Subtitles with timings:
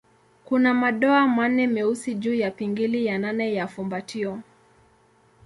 [0.45, 4.39] Kuna madoa manne meusi juu ya pingili ya nane ya fumbatio.